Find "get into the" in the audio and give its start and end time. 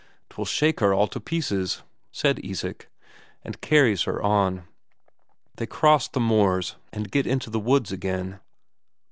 7.11-7.59